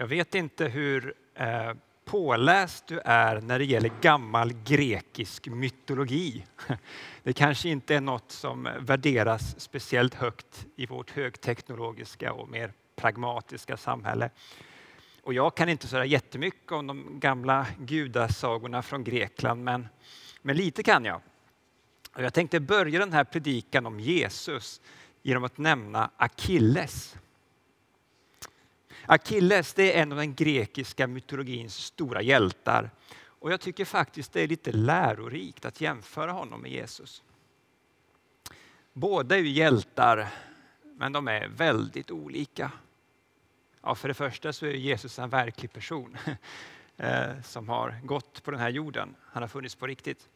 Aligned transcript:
Jag 0.00 0.06
vet 0.06 0.34
inte 0.34 0.64
hur 0.64 1.14
eh, 1.34 1.72
påläst 2.04 2.86
du 2.86 3.00
är 3.04 3.40
när 3.40 3.58
det 3.58 3.64
gäller 3.64 3.90
gammal 4.00 4.52
grekisk 4.52 5.48
mytologi. 5.48 6.46
Det 7.22 7.32
kanske 7.32 7.68
inte 7.68 7.94
är 7.94 8.00
något 8.00 8.30
som 8.32 8.68
värderas 8.80 9.60
speciellt 9.60 10.14
högt 10.14 10.66
i 10.76 10.86
vårt 10.86 11.10
högteknologiska 11.10 12.32
och 12.32 12.48
mer 12.48 12.72
pragmatiska 12.96 13.76
samhälle. 13.76 14.30
Och 15.22 15.34
jag 15.34 15.54
kan 15.54 15.68
inte 15.68 15.86
så 15.86 16.04
jättemycket 16.04 16.72
om 16.72 16.86
de 16.86 17.20
gamla 17.20 17.66
gudasagorna 17.78 18.82
från 18.82 19.04
Grekland, 19.04 19.64
men, 19.64 19.88
men 20.42 20.56
lite 20.56 20.82
kan 20.82 21.04
jag. 21.04 21.20
Och 22.12 22.22
jag 22.22 22.34
tänkte 22.34 22.60
börja 22.60 22.98
den 22.98 23.12
här 23.12 23.24
predikan 23.24 23.86
om 23.86 24.00
Jesus 24.00 24.80
genom 25.22 25.44
att 25.44 25.58
nämna 25.58 26.10
Akilles. 26.16 27.16
Akilles 29.12 29.74
det 29.74 29.96
är 29.96 30.02
en 30.02 30.12
av 30.12 30.18
den 30.18 30.34
grekiska 30.34 31.06
mytologins 31.06 31.76
stora 31.76 32.22
hjältar. 32.22 32.90
Och 33.22 33.52
jag 33.52 33.60
tycker 33.60 33.84
faktiskt 33.84 34.32
det 34.32 34.40
är 34.40 34.48
lite 34.48 34.72
lärorikt 34.72 35.64
att 35.64 35.80
jämföra 35.80 36.32
honom 36.32 36.62
med 36.62 36.70
Jesus. 36.70 37.22
Båda 38.92 39.36
är 39.36 39.40
ju 39.40 39.48
hjältar, 39.48 40.28
men 40.82 41.12
de 41.12 41.28
är 41.28 41.48
väldigt 41.48 42.10
olika. 42.10 42.72
Ja, 43.82 43.94
för 43.94 44.08
det 44.08 44.14
första 44.14 44.52
så 44.52 44.66
är 44.66 44.70
Jesus 44.70 45.18
en 45.18 45.30
verklig 45.30 45.72
person 45.72 46.16
eh, 46.96 47.42
som 47.44 47.68
har 47.68 48.00
gått 48.04 48.42
på 48.42 48.50
den 48.50 48.60
här 48.60 48.70
jorden. 48.70 49.16
Han 49.22 49.42
har 49.42 49.48
funnits 49.48 49.74
på 49.74 49.86
riktigt. 49.86 50.28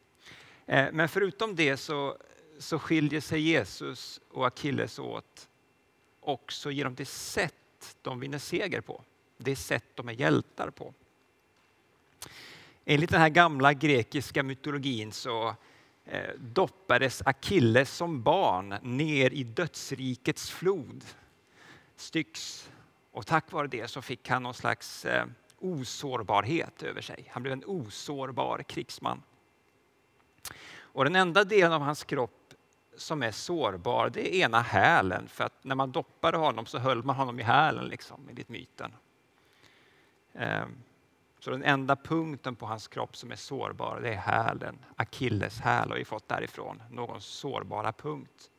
Eh, 0.67 0.87
men 0.93 1.09
förutom 1.09 1.57
det 1.57 1.77
så, 1.77 2.17
så 2.59 2.79
skiljer 2.79 3.21
sig 3.21 3.41
Jesus 3.41 4.21
och 4.31 4.47
Akilles 4.47 4.99
åt 4.99 5.49
också 6.21 6.71
genom 6.71 6.95
det 6.95 7.09
sätt 7.09 7.55
de 8.03 8.21
vinner 8.21 8.39
seger 8.39 8.81
på. 8.81 9.03
Det 9.37 9.57
sätt 9.57 9.85
de 9.95 10.09
är 10.09 10.13
hjältar 10.13 10.71
på. 10.71 10.95
Enligt 12.85 13.11
den 13.11 13.21
här 13.21 13.29
gamla 13.29 13.73
grekiska 13.73 14.43
mytologin 14.43 15.13
så 15.13 15.57
eh, 16.05 16.35
doppades 16.39 17.23
Akilles 17.23 17.91
som 17.97 18.23
barn 18.23 18.69
ner 18.83 19.33
i 19.33 19.45
dödsrikets 19.45 20.51
flod, 20.51 21.05
Styx. 21.97 22.69
Och 23.11 23.27
tack 23.27 23.53
vare 23.53 23.67
det 23.67 23.89
så 23.89 24.03
fick 24.03 24.29
han 24.29 24.43
någon 24.43 24.55
slags 24.55 25.05
eh, 25.05 25.27
osårbarhet 25.59 26.83
över 26.83 27.01
sig. 27.01 27.29
Han 27.31 27.43
blev 27.43 27.53
en 27.53 27.65
osårbar 27.67 28.63
krigsman. 28.63 29.23
Och 30.77 31.05
den 31.05 31.17
enda 31.17 31.45
delen 31.45 31.73
av 31.73 31.81
hans 31.81 32.05
kropp 32.05 32.44
som 32.97 33.23
är 33.23 33.31
sårbar, 33.31 34.11
det 34.11 34.35
är 34.35 34.45
ena 34.45 34.61
hälen. 34.61 35.29
För 35.29 35.45
att 35.45 35.65
när 35.65 35.75
man 35.75 35.93
doppade 35.93 36.37
honom 36.37 36.67
så 36.67 36.79
höll 36.79 37.03
man 37.03 37.17
honom 37.17 37.41
i 37.41 37.43
hälen, 37.43 37.85
liksom, 37.85 38.27
enligt 38.29 38.49
myten. 38.49 38.93
Ehm, 40.35 40.77
så 41.39 41.51
den 41.51 41.65
enda 41.65 41.97
punkten 41.97 42.57
på 42.57 42.67
hans 42.67 42.89
kropp 42.89 43.17
som 43.17 43.33
är 43.33 43.37
sårbar, 43.37 44.01
det 44.01 44.09
är 44.09 44.17
hälen. 44.17 44.79
Akilleshäl 44.97 45.89
har 45.91 45.97
vi 45.97 46.05
fått 46.05 46.29
därifrån, 46.29 46.83
någons 46.91 47.25
sårbara 47.25 47.93
punkt. 47.93 48.51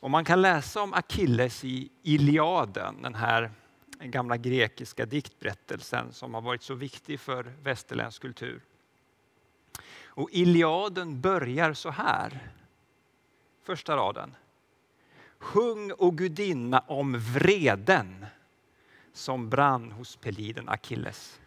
Och 0.00 0.10
man 0.10 0.24
kan 0.24 0.42
läsa 0.42 0.82
om 0.82 0.94
Akilles 0.94 1.64
i 1.64 1.90
Iliaden, 2.02 3.02
den 3.02 3.14
här 3.14 3.50
gamla 4.00 4.36
grekiska 4.36 5.06
diktberättelsen 5.06 6.12
som 6.12 6.34
har 6.34 6.40
varit 6.40 6.62
så 6.62 6.74
viktig 6.74 7.20
för 7.20 7.52
västerländsk 7.62 8.22
kultur. 8.22 8.60
Och 10.04 10.30
Iliaden 10.32 11.20
börjar 11.20 11.72
så 11.72 11.90
här 11.90 12.50
första 13.68 13.96
raden. 13.96 14.34
Sjung 15.38 15.92
o 15.98 16.10
gudinna 16.10 16.78
om 16.78 17.18
vreden 17.18 18.26
som 19.12 19.50
brann 19.50 19.92
hos 19.92 20.16
peliden 20.16 20.68
Akilles. 20.68 21.40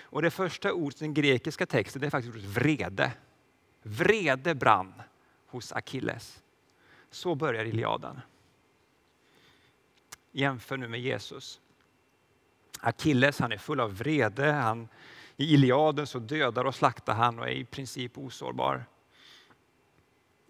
Och 0.00 0.22
det 0.22 0.30
första 0.30 0.72
ordet 0.72 1.02
i 1.02 1.04
den 1.04 1.14
grekiska 1.14 1.66
texten 1.66 2.00
det 2.00 2.06
är 2.06 2.10
faktiskt 2.10 2.36
ordet 2.36 2.48
vrede. 2.48 3.12
Vrede 3.82 4.54
brann 4.54 5.02
hos 5.46 5.72
Akilles. 5.72 6.42
Så 7.10 7.34
börjar 7.34 7.64
Iliaden. 7.64 8.20
Jämför 10.32 10.76
nu 10.76 10.88
med 10.88 11.00
Jesus. 11.00 11.60
Akilles 12.80 13.38
han 13.38 13.52
är 13.52 13.58
full 13.58 13.80
av 13.80 13.96
vrede. 13.96 14.52
Han, 14.52 14.88
I 15.36 15.54
Iliaden 15.54 16.06
så 16.06 16.18
dödar 16.18 16.64
och 16.64 16.74
slaktar 16.74 17.14
han 17.14 17.38
och 17.38 17.48
är 17.48 17.52
i 17.52 17.64
princip 17.64 18.18
osårbar. 18.18 18.84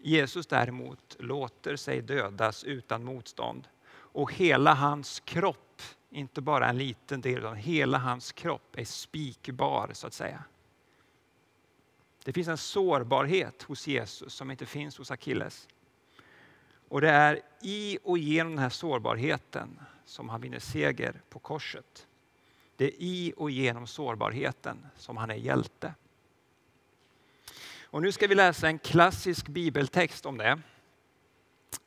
Jesus 0.06 0.46
däremot 0.46 1.16
låter 1.18 1.76
sig 1.76 2.02
dödas 2.02 2.64
utan 2.64 3.04
motstånd 3.04 3.68
och 3.92 4.32
hela 4.32 4.74
hans 4.74 5.20
kropp, 5.20 5.82
inte 6.10 6.40
bara 6.40 6.68
en 6.68 6.78
liten 6.78 7.20
del, 7.20 7.38
utan 7.38 7.56
hela 7.56 7.98
hans 7.98 8.32
kropp 8.32 8.76
är 8.78 8.84
spikbar 8.84 9.90
så 9.92 10.06
att 10.06 10.12
säga. 10.12 10.44
Det 12.24 12.32
finns 12.32 12.48
en 12.48 12.58
sårbarhet 12.58 13.62
hos 13.62 13.86
Jesus 13.86 14.34
som 14.34 14.50
inte 14.50 14.66
finns 14.66 14.98
hos 14.98 15.10
Akilles. 15.10 15.68
Och 16.88 17.00
det 17.00 17.10
är 17.10 17.40
i 17.62 17.98
och 18.02 18.18
genom 18.18 18.52
den 18.52 18.62
här 18.62 18.70
sårbarheten 18.70 19.80
som 20.04 20.28
han 20.28 20.40
vinner 20.40 20.58
seger 20.58 21.20
på 21.28 21.38
korset. 21.38 22.06
Det 22.76 22.84
är 22.84 22.94
i 22.98 23.32
och 23.36 23.50
genom 23.50 23.86
sårbarheten 23.86 24.86
som 24.96 25.16
han 25.16 25.30
är 25.30 25.34
hjälte. 25.34 25.94
Och 27.94 28.02
nu 28.02 28.12
ska 28.12 28.26
vi 28.26 28.34
läsa 28.34 28.66
en 28.66 28.78
klassisk 28.78 29.48
bibeltext 29.48 30.26
om 30.26 30.38
det. 30.38 30.60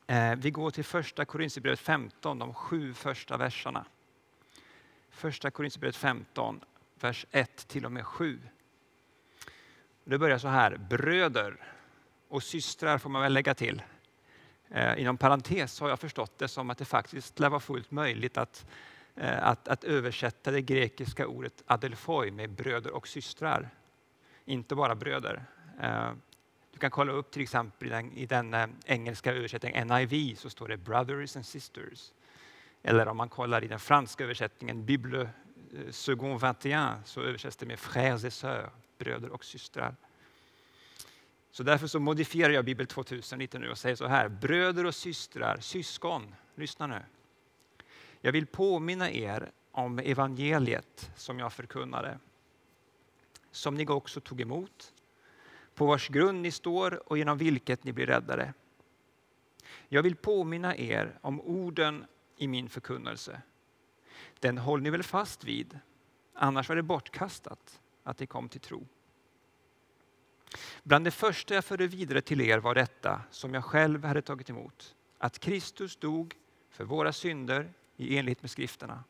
Eh, 0.06 0.34
vi 0.36 0.50
går 0.50 0.70
till 0.70 0.84
första 0.84 1.24
Korinthierbrevet 1.24 1.80
15, 1.80 2.38
de 2.38 2.54
sju 2.54 2.94
första 2.94 3.36
verserna. 3.36 3.84
Första 5.10 5.50
Korinthierbrevet 5.50 5.96
15, 5.96 6.60
vers 7.00 7.26
1 7.30 7.68
till 7.68 7.84
och 7.84 7.92
med 7.92 8.06
7. 8.06 8.40
Det 10.04 10.18
börjar 10.18 10.38
så 10.38 10.48
här, 10.48 10.76
bröder 10.76 11.56
och 12.28 12.42
systrar 12.42 12.98
får 12.98 13.10
man 13.10 13.22
väl 13.22 13.32
lägga 13.32 13.54
till. 13.54 13.82
Eh, 14.68 15.00
inom 15.00 15.16
parentes 15.16 15.80
har 15.80 15.88
jag 15.88 16.00
förstått 16.00 16.38
det 16.38 16.48
som 16.48 16.70
att 16.70 16.78
det 16.78 16.84
faktiskt 16.84 17.38
lär 17.38 17.48
vara 17.48 17.60
fullt 17.60 17.90
möjligt 17.90 18.36
att, 18.36 18.66
eh, 19.16 19.46
att, 19.46 19.68
att 19.68 19.84
översätta 19.84 20.50
det 20.50 20.62
grekiska 20.62 21.26
ordet 21.26 21.62
adelfoi 21.66 22.30
med 22.30 22.50
bröder 22.50 22.90
och 22.90 23.08
systrar. 23.08 23.70
Inte 24.44 24.74
bara 24.74 24.94
bröder. 24.94 25.44
Eh, 25.80 26.12
du 26.72 26.78
kan 26.78 26.90
kolla 26.90 27.12
upp 27.12 27.30
till 27.30 27.42
exempel 27.42 27.88
i 27.88 27.90
den, 27.90 28.12
i 28.12 28.26
den 28.26 28.54
eh, 28.54 28.66
engelska 28.86 29.32
översättningen 29.32 29.88
NIV 29.88 30.34
så 30.34 30.50
står 30.50 30.68
det 30.68 30.76
brothers 30.76 31.36
and 31.36 31.46
sisters. 31.46 32.12
Eller 32.82 33.08
om 33.08 33.16
man 33.16 33.28
kollar 33.28 33.64
i 33.64 33.68
den 33.68 33.78
franska 33.78 34.24
översättningen 34.24 34.84
Bible 34.84 35.20
eh, 35.20 35.90
second 35.90 36.40
21 36.40 36.76
så 37.04 37.22
översätts 37.22 37.56
det 37.56 37.66
med 37.66 37.78
frères 37.78 38.24
et 38.24 38.32
sœurs, 38.32 38.70
bröder 38.98 39.30
och 39.30 39.44
systrar. 39.44 39.94
Så 41.50 41.62
därför 41.62 41.86
så 41.86 42.00
modifierar 42.00 42.52
jag 42.52 42.64
Bibel 42.64 42.86
2000 42.86 43.38
lite 43.38 43.58
nu 43.58 43.70
och 43.70 43.78
säger 43.78 43.96
så 43.96 44.06
här, 44.06 44.28
bröder 44.28 44.86
och 44.86 44.94
systrar, 44.94 45.58
syskon, 45.60 46.34
lyssna 46.54 46.86
nu. 46.86 47.02
Jag 48.20 48.32
vill 48.32 48.46
påminna 48.46 49.10
er 49.10 49.50
om 49.72 49.98
evangeliet 49.98 51.10
som 51.16 51.38
jag 51.38 51.52
förkunnade, 51.52 52.18
som 53.50 53.74
ni 53.74 53.86
också 53.86 54.20
tog 54.20 54.40
emot, 54.40 54.92
på 55.78 55.86
vars 55.86 56.08
grund 56.08 56.42
ni 56.42 56.50
står 56.50 57.08
och 57.12 57.18
genom 57.18 57.38
vilket 57.38 57.84
ni 57.84 57.92
blir 57.92 58.06
räddade. 58.06 58.52
Jag 59.88 60.02
vill 60.02 60.16
påminna 60.16 60.76
er 60.76 61.18
om 61.20 61.40
orden 61.40 62.04
i 62.36 62.48
min 62.48 62.68
förkunnelse. 62.68 63.42
Den 64.40 64.58
håller 64.58 64.82
ni 64.82 64.90
väl 64.90 65.02
fast 65.02 65.44
vid, 65.44 65.78
annars 66.34 66.68
var 66.68 66.76
det 66.76 66.82
bortkastat 66.82 67.80
att 68.04 68.20
ni 68.20 68.26
kom 68.26 68.48
till 68.48 68.60
tro. 68.60 68.86
Bland 70.82 71.04
det 71.04 71.10
första 71.10 71.54
jag 71.54 71.64
förde 71.64 71.86
vidare 71.86 72.20
till 72.20 72.40
er 72.40 72.58
var 72.58 72.74
detta 72.74 73.22
som 73.30 73.54
jag 73.54 73.64
själv 73.64 74.04
hade 74.04 74.22
tagit 74.22 74.50
emot, 74.50 74.96
att 75.18 75.38
Kristus 75.38 75.96
dog 75.96 76.34
för 76.70 76.84
våra 76.84 77.12
synder 77.12 77.72
i 77.96 78.18
enlighet 78.18 78.42
med 78.42 78.50
skrifterna, 78.50 79.04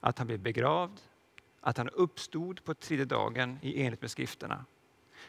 att 0.00 0.18
han 0.18 0.26
blev 0.26 0.40
begravd, 0.40 1.00
att 1.60 1.76
han 1.76 1.88
uppstod 1.88 2.64
på 2.64 2.74
tredje 2.74 3.04
dagen 3.04 3.58
i 3.62 3.80
enlighet 3.80 4.00
med 4.00 4.10
skrifterna 4.10 4.64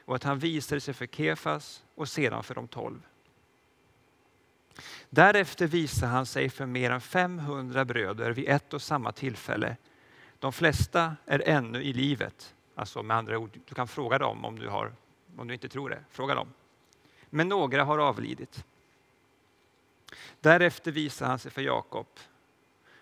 och 0.06 0.16
att 0.16 0.24
han 0.24 0.40
visade 0.40 0.82
sig 0.82 0.94
för 0.94 1.08
Kefas 1.08 1.84
och 1.96 2.10
sedan 2.10 2.44
för 2.44 2.56
de 2.56 2.68
tolv. 2.68 3.02
Därefter 5.10 5.68
visade 5.68 6.12
han 6.12 6.26
sig 6.26 6.50
för 6.50 6.66
mer 6.66 6.92
än 6.92 7.02
500 7.02 7.86
bröder 7.86 8.32
vid 8.32 8.50
ett 8.50 8.74
och 8.74 8.82
samma 8.82 9.12
tillfälle. 9.12 9.78
De 10.40 10.54
flesta 10.54 11.16
är 11.26 11.50
ännu 11.50 11.84
i 11.84 11.94
livet. 11.94 12.56
Alltså 12.76 13.04
med 13.04 13.18
andra 13.18 13.38
ord, 13.38 13.60
du 13.66 13.76
kan 13.76 13.88
fråga 13.88 14.18
dem 14.18 14.46
om 14.46 14.60
du, 14.60 14.70
har, 14.70 14.94
om 15.38 15.48
du 15.48 15.54
inte 15.54 15.70
tror 15.70 15.90
det. 15.90 16.04
Fråga 16.10 16.36
dem. 16.36 16.54
Men 17.30 17.50
några 17.50 17.84
har 17.84 17.98
avlidit. 17.98 18.66
Därefter 20.40 20.92
visade 20.92 21.30
han 21.30 21.40
sig 21.40 21.52
för 21.52 21.62
Jakob 21.62 22.08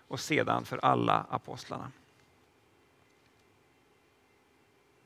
och 0.07 0.19
sedan 0.19 0.65
för 0.65 0.77
alla 0.77 1.25
apostlarna. 1.30 1.92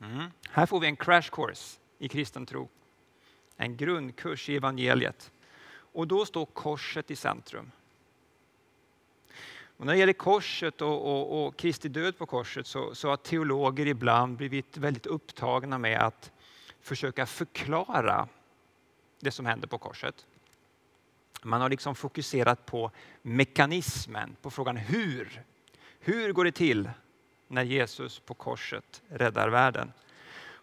Mm. 0.00 0.30
Här 0.50 0.66
får 0.66 0.80
vi 0.80 0.86
en 0.86 0.96
crash 0.96 1.30
course 1.32 1.78
i 1.98 2.08
kristen 2.08 2.46
tro. 2.46 2.68
En 3.56 3.76
grundkurs 3.76 4.48
i 4.48 4.56
evangeliet. 4.56 5.32
Och 5.72 6.08
då 6.08 6.26
står 6.26 6.46
korset 6.46 7.10
i 7.10 7.16
centrum. 7.16 7.70
Och 9.76 9.86
när 9.86 9.92
det 9.92 9.98
gäller 9.98 10.12
korset 10.12 10.82
och, 10.82 11.06
och, 11.06 11.46
och 11.46 11.56
Kristi 11.56 11.88
död 11.88 12.18
på 12.18 12.26
korset 12.26 12.66
så, 12.66 12.94
så 12.94 13.08
har 13.08 13.16
teologer 13.16 13.86
ibland 13.86 14.36
blivit 14.36 14.76
väldigt 14.76 15.06
upptagna 15.06 15.78
med 15.78 16.00
att 16.00 16.32
försöka 16.80 17.26
förklara 17.26 18.28
det 19.20 19.30
som 19.30 19.46
händer 19.46 19.68
på 19.68 19.78
korset. 19.78 20.26
Man 21.42 21.60
har 21.60 21.68
liksom 21.68 21.94
fokuserat 21.94 22.66
på 22.66 22.90
mekanismen, 23.22 24.36
på 24.42 24.50
frågan 24.50 24.76
hur. 24.76 25.42
Hur 25.98 26.32
går 26.32 26.44
det 26.44 26.52
till 26.52 26.90
när 27.48 27.62
Jesus 27.62 28.18
på 28.18 28.34
korset 28.34 29.02
räddar 29.08 29.48
världen? 29.48 29.92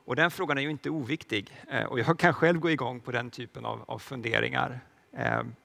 Och 0.06 0.16
den 0.16 0.32
frågan 0.32 0.58
är 0.58 0.62
ju 0.62 0.70
inte 0.70 0.90
oviktig 0.90 1.52
eh, 1.70 1.84
och 1.84 2.00
jag 2.00 2.20
kan 2.20 2.34
själv 2.34 2.60
gå 2.60 2.72
igång 2.72 3.00
på 3.00 3.12
den 3.12 3.30
typen 3.30 3.66
av, 3.66 3.84
av 3.88 4.00
funderingar. 4.00 4.80
Ehm, 5.14 5.56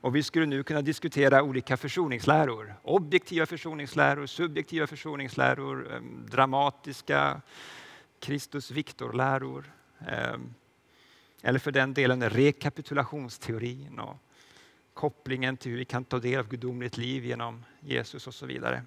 och 0.00 0.16
vi 0.16 0.22
skulle 0.22 0.46
nu 0.46 0.62
kunna 0.62 0.82
diskutera 0.82 1.42
olika 1.42 1.76
försoningsläror. 1.76 2.74
Objektiva 2.82 3.46
försoningsläror, 3.46 4.26
subjektiva 4.26 4.86
försoningsläror, 4.86 5.92
ehm, 5.92 6.26
dramatiska 6.30 7.40
Kristus 8.18 8.70
Victor-läror. 8.70 9.72
Ehm, 10.06 10.54
eller 11.42 11.58
för 11.58 11.72
den 11.72 11.94
delen 11.94 12.30
rekapitulationsteorin 12.30 13.98
och 13.98 14.16
kopplingen 14.94 15.56
till 15.56 15.70
hur 15.70 15.78
vi 15.78 15.84
kan 15.84 16.04
ta 16.04 16.18
del 16.18 16.40
av 16.40 16.48
gudomligt 16.48 16.96
liv 16.96 17.24
genom 17.24 17.64
Jesus 17.80 18.26
och 18.26 18.34
så 18.34 18.46
vidare. 18.46 18.82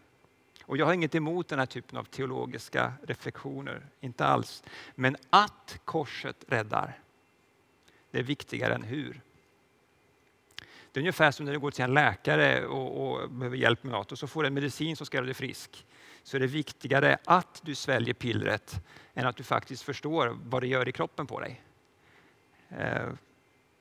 Och 0.65 0.77
jag 0.77 0.85
har 0.85 0.93
inget 0.93 1.15
emot 1.15 1.47
den 1.47 1.59
här 1.59 1.65
typen 1.65 1.97
av 1.97 2.03
teologiska 2.03 2.93
reflektioner, 3.03 3.85
inte 3.99 4.25
alls. 4.25 4.63
Men 4.95 5.17
att 5.29 5.79
korset 5.85 6.45
räddar, 6.47 6.99
det 8.11 8.19
är 8.19 8.23
viktigare 8.23 8.75
än 8.75 8.83
hur. 8.83 9.21
Det 10.91 10.99
är 10.99 11.01
ungefär 11.01 11.31
som 11.31 11.45
när 11.45 11.53
du 11.53 11.59
går 11.59 11.71
till 11.71 11.83
en 11.83 11.93
läkare 11.93 12.65
och, 12.65 13.21
och 13.21 13.29
behöver 13.29 13.57
hjälp 13.57 13.83
med 13.83 13.91
något 13.91 14.11
och 14.11 14.19
så 14.19 14.27
får 14.27 14.43
du 14.43 14.47
en 14.47 14.53
medicin 14.53 14.95
som 14.95 15.05
ska 15.05 15.17
göra 15.17 15.25
dig 15.25 15.33
frisk. 15.33 15.85
Så 16.23 16.37
är 16.37 16.41
det 16.41 16.47
viktigare 16.47 17.17
att 17.25 17.61
du 17.63 17.75
sväljer 17.75 18.13
pillret 18.13 18.85
än 19.13 19.27
att 19.27 19.35
du 19.35 19.43
faktiskt 19.43 19.83
förstår 19.83 20.37
vad 20.43 20.63
det 20.63 20.67
gör 20.67 20.87
i 20.87 20.91
kroppen 20.91 21.27
på 21.27 21.39
dig. 21.39 21.61
Eh, 22.69 23.09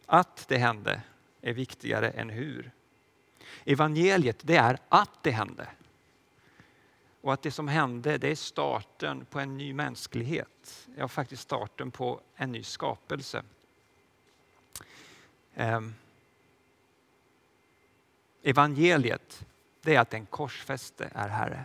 att 0.06 0.44
det 0.48 0.58
hände 0.58 1.02
är 1.40 1.52
viktigare 1.52 2.10
än 2.10 2.30
hur. 2.30 2.70
Evangeliet 3.64 4.38
det 4.42 4.56
är 4.56 4.78
att 4.88 5.22
det 5.22 5.30
hände. 5.30 5.66
Och 7.22 7.32
att 7.32 7.42
det 7.42 7.50
som 7.50 7.68
hände 7.68 8.18
det 8.18 8.28
är 8.28 8.34
starten 8.34 9.24
på 9.24 9.40
en 9.40 9.56
ny 9.56 9.72
mänsklighet. 9.74 10.88
Ja, 10.96 11.08
faktiskt 11.08 11.42
starten 11.42 11.90
på 11.90 12.20
en 12.36 12.52
ny 12.52 12.62
skapelse. 12.62 13.42
Ehm. 15.54 15.94
Evangeliet 18.42 19.46
det 19.82 19.94
är 19.94 20.00
att 20.00 20.10
den 20.10 20.26
korsfäste 20.26 21.10
är 21.14 21.28
Herre. 21.28 21.64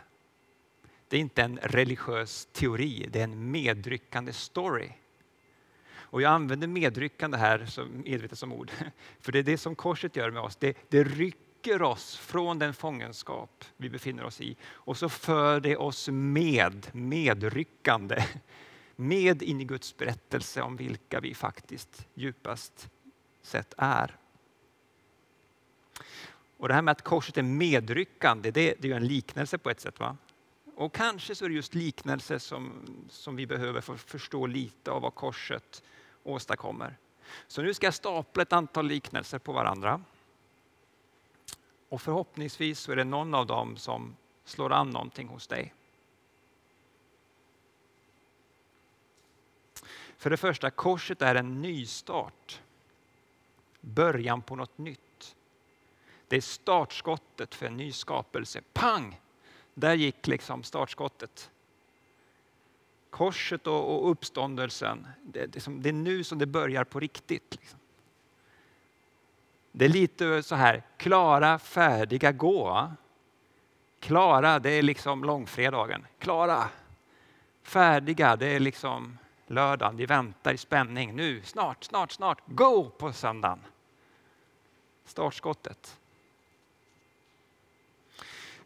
Det 1.07 1.17
är 1.17 1.21
inte 1.21 1.43
en 1.43 1.59
religiös 1.61 2.47
teori, 2.51 3.09
det 3.11 3.19
är 3.19 3.23
en 3.23 3.51
medryckande 3.51 4.33
story. 4.33 4.89
Och 5.89 6.21
jag 6.21 6.31
använder 6.31 6.67
medryckande 6.67 7.37
här 7.37 7.65
som, 7.65 8.01
medvetet 8.05 8.39
som 8.39 8.53
ord, 8.53 8.71
för 9.19 9.31
det 9.31 9.39
är 9.39 9.43
det 9.43 9.57
som 9.57 9.75
korset 9.75 10.15
gör 10.15 10.31
med 10.31 10.41
oss. 10.41 10.55
Det, 10.55 10.77
det 10.89 11.03
rycker 11.03 11.46
oss 11.73 12.17
från 12.17 12.59
den 12.59 12.73
fångenskap 12.73 13.65
vi 13.77 13.89
befinner 13.89 14.23
oss 14.23 14.41
i 14.41 14.55
och 14.63 14.97
så 14.97 15.09
för 15.09 15.59
det 15.59 15.77
oss 15.77 16.09
med, 16.11 16.87
medryckande, 16.91 18.23
med 18.95 19.41
in 19.41 19.61
i 19.61 19.63
Guds 19.63 19.97
berättelse 19.97 20.61
om 20.61 20.75
vilka 20.75 21.19
vi 21.19 21.33
faktiskt 21.33 22.07
djupast 22.13 22.89
sett 23.41 23.73
är. 23.77 24.15
Och 26.57 26.67
det 26.67 26.73
här 26.73 26.81
med 26.81 26.91
att 26.91 27.01
korset 27.01 27.37
är 27.37 27.43
medryckande, 27.43 28.51
det, 28.51 28.75
det 28.79 28.91
är 28.91 28.95
en 28.95 29.07
liknelse 29.07 29.57
på 29.57 29.69
ett 29.69 29.79
sätt. 29.79 29.99
va? 29.99 30.17
Och 30.75 30.93
kanske 30.93 31.35
så 31.35 31.45
är 31.45 31.49
det 31.49 31.55
just 31.55 31.75
liknelse 31.75 32.39
som, 32.39 32.71
som 33.09 33.35
vi 33.35 33.47
behöver 33.47 33.81
för 33.81 33.93
att 33.93 34.01
förstå 34.01 34.45
lite 34.45 34.91
av 34.91 35.01
vad 35.01 35.15
korset 35.15 35.83
åstadkommer. 36.23 36.97
Så 37.47 37.61
nu 37.61 37.73
ska 37.73 37.87
jag 37.87 37.93
stapla 37.93 38.43
ett 38.43 38.53
antal 38.53 38.87
liknelser 38.87 39.39
på 39.39 39.53
varandra. 39.53 40.01
Och 41.89 42.01
förhoppningsvis 42.01 42.79
så 42.79 42.91
är 42.91 42.95
det 42.95 43.03
någon 43.03 43.33
av 43.33 43.45
dem 43.45 43.77
som 43.77 44.15
slår 44.45 44.71
an 44.71 44.89
någonting 44.89 45.27
hos 45.27 45.47
dig. 45.47 45.73
För 50.17 50.29
det 50.29 50.37
första, 50.37 50.69
korset 50.69 51.21
är 51.21 51.35
en 51.35 51.61
nystart. 51.61 52.61
Början 53.81 54.41
på 54.41 54.55
något 54.55 54.77
nytt. 54.77 55.35
Det 56.27 56.35
är 56.35 56.41
startskottet 56.41 57.55
för 57.55 57.65
en 57.65 57.77
ny 57.77 57.91
skapelse. 57.91 58.61
Pang! 58.73 59.21
Där 59.73 59.93
gick 59.93 60.27
liksom 60.27 60.63
startskottet. 60.63 61.51
Korset 63.09 63.67
och, 63.67 64.11
uppståndelsen, 64.11 65.07
det, 65.23 65.45
det, 65.45 65.89
är 65.89 65.93
nu 65.93 66.23
som 66.23 66.37
det 66.37 66.45
börjar 66.45 66.83
på 66.83 66.99
riktigt. 66.99 67.57
Liksom. 67.59 67.79
Det 69.77 69.85
är 69.85 69.89
lite 69.89 70.43
så 70.43 70.55
här, 70.55 70.83
klara, 70.97 71.59
färdiga, 71.59 72.31
gå. 72.31 72.91
Klara, 73.99 74.59
det 74.59 74.69
är 74.69 74.81
liksom 74.81 75.23
långfredagen. 75.23 76.07
Klara, 76.19 76.69
färdiga, 77.63 78.35
det 78.35 78.45
är 78.45 78.59
liksom 78.59 79.17
lördagen. 79.47 79.97
Vi 79.97 80.05
väntar 80.05 80.53
i 80.53 80.57
spänning. 80.57 81.15
Nu, 81.15 81.41
snart, 81.43 81.83
snart, 81.83 82.11
snart. 82.11 82.41
Go 82.45 82.89
på 82.89 83.13
söndagen. 83.13 83.59
Startskottet. 85.05 85.99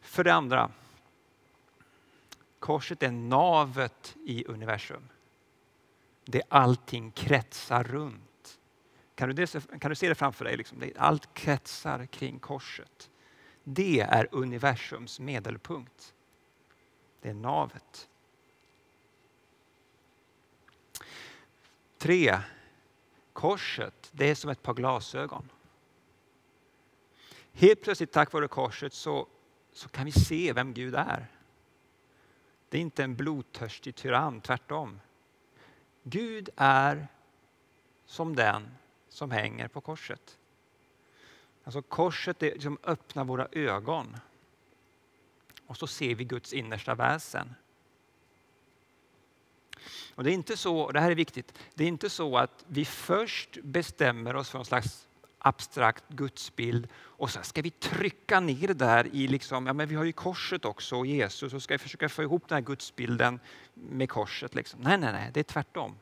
För 0.01 0.23
det 0.23 0.33
andra, 0.33 0.71
Korset 2.59 3.03
är 3.03 3.11
navet 3.11 4.15
i 4.25 4.45
universum. 4.45 5.09
Det 6.25 6.41
allting 6.49 7.11
kretsar 7.11 7.83
runt. 7.83 8.30
Kan 9.21 9.29
du, 9.29 9.33
det, 9.33 9.79
kan 9.81 9.89
du 9.89 9.95
se 9.95 10.09
det 10.09 10.15
framför 10.15 10.45
dig? 10.45 10.57
Liksom? 10.57 10.91
Allt 10.97 11.33
kretsar 11.33 12.05
kring 12.05 12.39
korset. 12.39 13.09
Det 13.63 13.99
är 13.99 14.27
universums 14.31 15.19
medelpunkt. 15.19 16.13
Det 17.21 17.29
är 17.29 17.33
navet. 17.33 18.09
Tre. 21.97 22.39
Korset, 23.33 24.09
det 24.11 24.29
är 24.29 24.35
som 24.35 24.49
ett 24.49 24.63
par 24.63 24.73
glasögon. 24.73 25.49
Helt 27.53 27.81
plötsligt 27.81 28.11
tack 28.11 28.33
vare 28.33 28.47
korset 28.47 28.93
så, 28.93 29.27
så 29.71 29.89
kan 29.89 30.05
vi 30.05 30.11
se 30.11 30.53
vem 30.53 30.73
Gud 30.73 30.95
är. 30.95 31.27
Det 32.69 32.77
är 32.77 32.81
inte 32.81 33.03
en 33.03 33.15
blodtörstig 33.15 33.95
tyrann, 33.95 34.41
tvärtom. 34.41 34.99
Gud 36.03 36.49
är 36.55 37.07
som 38.05 38.35
den 38.35 38.77
som 39.11 39.31
hänger 39.31 39.67
på 39.67 39.81
korset. 39.81 40.37
Alltså 41.63 41.81
korset 41.81 42.43
är 42.43 42.51
liksom 42.51 42.77
öppnar 42.83 43.23
våra 43.23 43.47
ögon. 43.51 44.17
Och 45.67 45.77
så 45.77 45.87
ser 45.87 46.15
vi 46.15 46.23
Guds 46.23 46.53
innersta 46.53 46.95
väsen. 46.95 47.55
Och 50.15 50.23
det 50.23 50.31
är 50.31 50.33
inte 50.33 50.57
så, 50.57 50.79
och 50.79 50.93
det 50.93 50.99
här 50.99 51.11
är 51.11 51.15
viktigt, 51.15 51.53
det 51.73 51.83
är 51.83 51.87
inte 51.87 52.09
så 52.09 52.37
att 52.37 52.65
vi 52.67 52.85
först 52.85 53.57
bestämmer 53.63 54.35
oss 54.35 54.49
för 54.49 54.59
en 54.59 54.65
slags 54.65 55.07
abstrakt 55.37 56.03
gudsbild 56.07 56.87
och 56.95 57.29
så 57.29 57.39
ska 57.43 57.61
vi 57.61 57.69
trycka 57.69 58.39
ner 58.39 58.67
det 58.67 58.73
där 58.73 59.07
i, 59.15 59.27
liksom, 59.27 59.67
ja 59.67 59.73
men 59.73 59.89
vi 59.89 59.95
har 59.95 60.03
ju 60.03 60.11
korset 60.11 60.65
också 60.65 60.95
och 60.95 61.05
Jesus 61.05 61.53
och 61.53 61.63
ska 61.63 61.73
vi 61.73 61.77
försöka 61.77 62.09
få 62.09 62.23
ihop 62.23 62.47
den 62.47 62.55
här 62.55 62.61
gudsbilden 62.61 63.39
med 63.73 64.09
korset. 64.09 64.55
Liksom. 64.55 64.79
Nej, 64.81 64.97
nej, 64.97 65.13
nej, 65.13 65.31
det 65.33 65.39
är 65.39 65.43
tvärtom. 65.43 65.95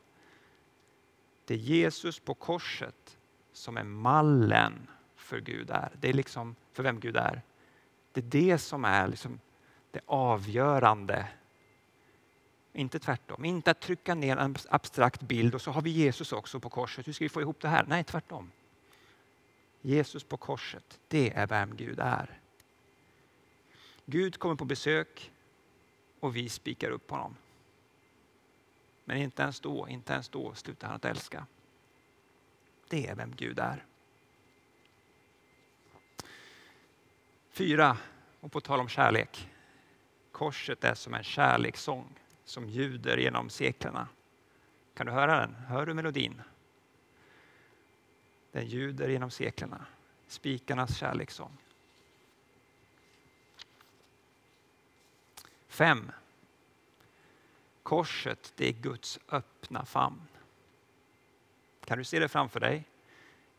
Det 1.50 1.54
är 1.54 1.58
Jesus 1.58 2.20
på 2.20 2.34
korset 2.34 3.18
som 3.52 3.76
är 3.76 3.84
mallen 3.84 4.86
för 5.16 5.40
Gud 5.40 5.70
är. 5.70 5.90
Det 6.00 6.08
är 6.08 6.12
liksom 6.12 6.56
för 6.72 6.82
vem 6.82 7.00
Gud 7.00 7.16
är. 7.16 7.42
Det 8.12 8.20
är 8.20 8.24
det 8.24 8.58
som 8.58 8.84
är 8.84 9.08
liksom 9.08 9.40
det 9.90 10.00
avgörande. 10.06 11.28
Inte 12.72 12.98
tvärtom. 12.98 13.44
Inte 13.44 13.70
att 13.70 13.80
trycka 13.80 14.14
ner 14.14 14.36
en 14.36 14.56
abstrakt 14.68 15.20
bild 15.20 15.54
och 15.54 15.62
så 15.62 15.70
har 15.70 15.82
vi 15.82 15.90
Jesus 15.90 16.32
också 16.32 16.60
på 16.60 16.70
korset. 16.70 17.08
Hur 17.08 17.12
ska 17.12 17.24
vi 17.24 17.28
få 17.28 17.40
ihop 17.40 17.60
det 17.60 17.68
här? 17.68 17.84
Nej, 17.88 18.04
tvärtom. 18.04 18.50
Jesus 19.80 20.24
på 20.24 20.36
korset, 20.36 21.00
det 21.08 21.30
är 21.30 21.46
vem 21.46 21.76
Gud 21.76 21.98
är. 22.00 22.40
Gud 24.04 24.38
kommer 24.38 24.54
på 24.54 24.64
besök 24.64 25.32
och 26.20 26.36
vi 26.36 26.48
spikar 26.48 26.90
upp 26.90 27.10
honom. 27.10 27.36
Men 29.10 29.18
inte 29.18 29.42
ens 29.42 29.60
då, 29.60 29.88
inte 29.88 30.12
ens 30.12 30.28
då 30.28 30.54
slutar 30.54 30.86
han 30.86 30.96
att 30.96 31.04
älska. 31.04 31.46
Det 32.88 33.06
är 33.06 33.14
vem 33.14 33.34
Gud 33.36 33.58
är. 33.58 33.84
Fyra, 37.50 37.96
och 38.40 38.52
på 38.52 38.60
tal 38.60 38.80
om 38.80 38.88
kärlek. 38.88 39.48
Korset 40.32 40.84
är 40.84 40.94
som 40.94 41.14
en 41.14 41.24
kärlekssång 41.24 42.18
som 42.44 42.68
ljuder 42.68 43.16
genom 43.16 43.50
seklerna. 43.50 44.08
Kan 44.94 45.06
du 45.06 45.12
höra 45.12 45.40
den? 45.40 45.54
Hör 45.54 45.86
du 45.86 45.94
melodin? 45.94 46.42
Den 48.52 48.66
ljuder 48.66 49.08
genom 49.08 49.30
seklerna. 49.30 49.86
Spikarnas 50.26 50.96
kärlekssång. 50.96 51.56
Fem, 55.68 56.12
Korset, 57.82 58.52
det 58.56 58.68
är 58.68 58.72
Guds 58.72 59.18
öppna 59.28 59.84
famn. 59.84 60.20
Kan 61.84 61.98
du 61.98 62.04
se 62.04 62.18
det 62.18 62.28
framför 62.28 62.60
dig? 62.60 62.84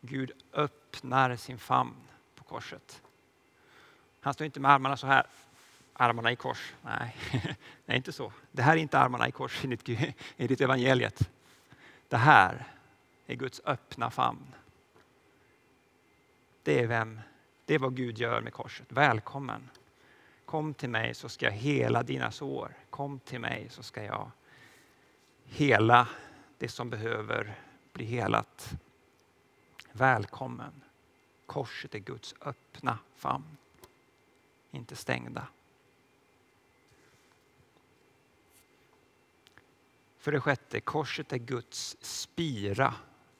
Gud 0.02 0.32
öppnar 0.54 1.36
sin 1.36 1.58
famn 1.58 1.96
på 2.36 2.44
korset. 2.44 3.02
Han 4.22 4.34
står 4.34 4.46
inte 4.46 4.60
med 4.60 4.72
armarna 4.72 4.98
så 4.98 5.08
här, 5.08 5.26
armarna 5.94 6.32
i 6.32 6.36
kors. 6.36 6.74
Nej, 6.82 7.16
det 7.86 7.92
är 7.92 7.96
inte 7.96 8.12
så. 8.12 8.34
Det 8.52 8.62
här 8.62 8.74
är 8.74 8.82
inte 8.82 9.00
armarna 9.00 9.28
i 9.28 9.32
kors 9.32 9.64
enligt, 9.64 9.90
enligt 10.38 10.62
evangeliet. 10.62 11.30
Det 12.08 12.18
här 12.18 12.66
är 13.26 13.36
Guds 13.36 13.62
öppna 13.66 14.12
famn. 14.12 14.56
Det 16.64 16.80
är, 16.80 16.88
vem, 16.88 17.20
det 17.66 17.74
är 17.74 17.80
vad 17.80 17.96
Gud 17.96 18.18
gör 18.18 18.42
med 18.42 18.54
korset. 18.54 18.92
Välkommen. 18.92 19.70
Kom 20.52 20.74
till 20.74 20.90
mig 20.90 21.14
så 21.14 21.30
ska 21.30 21.46
jag 21.46 21.54
hela 21.54 22.04
dina 22.04 22.32
sår. 22.32 22.78
Kom 22.90 23.20
till 23.20 23.40
mig 23.40 23.68
så 23.70 23.84
ska 23.84 24.04
jag 24.04 24.32
hela 25.44 26.08
det 26.58 26.68
som 26.68 26.90
behöver 26.90 27.60
bli 27.94 28.06
helat. 28.06 28.74
Välkommen. 29.92 30.84
Korset 31.46 31.96
är 31.96 32.00
Guds 32.00 32.36
öppna 32.42 33.00
famn, 33.16 33.58
inte 34.72 34.96
stängda. 34.96 35.48
För 40.18 40.32
det 40.32 40.42
sjätte, 40.42 40.82
korset 40.82 41.34
är 41.34 41.38
Guds 41.38 41.98
spira. 42.02 42.94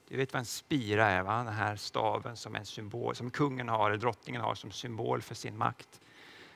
Du 0.08 0.16
vet 0.16 0.32
vad 0.32 0.40
en 0.40 0.46
spira 0.46 1.06
är, 1.06 1.22
va? 1.22 1.44
den 1.44 1.54
här 1.54 1.76
staven 1.76 2.36
som 2.36 2.56
en 2.56 2.66
symbol, 2.66 3.14
som 3.14 3.30
kungen 3.30 3.68
har 3.68 3.90
eller 3.90 4.00
drottningen 4.00 4.42
har 4.42 4.54
som 4.54 4.70
symbol 4.70 5.22
för 5.22 5.34
sin 5.34 5.56
makt. 5.56 6.00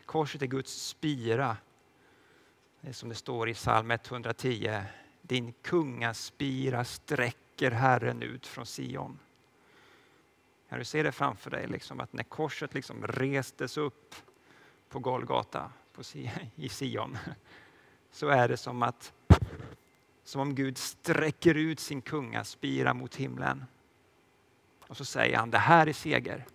Korset 0.07 0.43
är 0.43 0.47
Guds 0.47 0.87
spira. 0.87 1.57
Det 2.81 2.89
är 2.89 2.93
som 2.93 3.09
det 3.09 3.15
står 3.15 3.49
i 3.49 3.55
psalm 3.55 3.91
110. 3.91 4.83
Din 5.23 5.53
kungaspira 5.53 6.85
sträcker 6.85 7.71
Herren 7.71 8.23
ut 8.23 8.47
från 8.47 8.67
Sion. 8.67 9.19
Kan 10.69 10.79
du 10.79 10.85
se 10.85 11.03
det 11.03 11.13
framför 11.13 11.51
dig? 11.51 11.67
Liksom, 11.67 12.01
att 12.01 12.13
när 12.13 12.25
korset 12.25 12.75
liksom 12.75 13.07
restes 13.07 13.77
upp 13.77 14.15
på 14.89 14.99
Golgata 14.99 15.73
på, 15.93 16.03
i 16.55 16.69
Sion 16.69 17.19
så 18.11 18.29
är 18.29 18.49
det 18.49 18.57
som 18.57 18.83
att 18.83 19.13
som 20.25 20.41
om 20.41 20.55
Gud 20.55 20.79
sträcker 20.79 21.55
ut 21.55 21.81
sin 21.81 22.03
kungaspira 22.03 22.95
mot 22.95 23.15
himlen. 23.15 23.65
Och 24.81 24.97
så 24.97 25.05
säger 25.05 25.37
han, 25.37 25.51
det 25.51 25.59
här 25.59 25.87
är 25.87 25.93
seger. 25.93 26.47